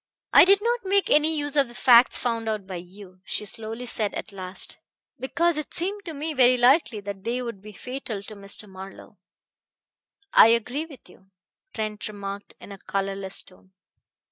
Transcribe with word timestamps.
"I 0.33 0.45
did 0.45 0.63
not 0.63 0.83
make 0.83 1.11
any 1.11 1.37
use 1.37 1.55
of 1.55 1.67
the 1.67 1.75
facts 1.75 2.17
found 2.17 2.49
out 2.49 2.65
by 2.65 2.77
you," 2.77 3.19
she 3.23 3.45
slowly 3.45 3.85
said 3.85 4.15
at 4.15 4.31
last, 4.31 4.79
"because 5.19 5.57
it 5.57 5.75
seemed 5.75 6.05
to 6.05 6.13
me 6.15 6.33
very 6.33 6.57
likely 6.57 7.01
that 7.01 7.23
they 7.23 7.39
would 7.39 7.61
be 7.61 7.73
fatal 7.73 8.23
to 8.23 8.35
Mr. 8.35 8.67
Marlowe." 8.67 9.19
"I 10.33 10.47
agree 10.47 10.87
with 10.87 11.07
you," 11.07 11.29
Trent 11.71 12.07
remarked 12.07 12.55
in 12.59 12.71
a 12.71 12.79
colorless 12.79 13.43
tone. 13.43 13.73